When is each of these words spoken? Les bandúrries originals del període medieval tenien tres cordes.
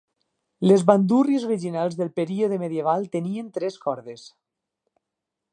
Les 0.69 0.85
bandúrries 0.89 1.45
originals 1.49 1.99
del 2.01 2.11
període 2.21 2.59
medieval 2.65 3.07
tenien 3.19 3.55
tres 3.59 3.81
cordes. 3.87 4.29